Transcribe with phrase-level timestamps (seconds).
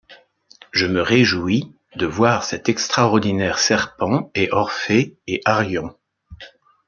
[0.71, 5.95] Je me réjouis de voir cet extraordinaire Serpent et Orphée et Arion.